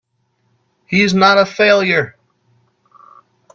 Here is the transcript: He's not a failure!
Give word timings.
He's 0.87 1.13
not 1.13 1.37
a 1.37 1.45
failure! 1.45 2.15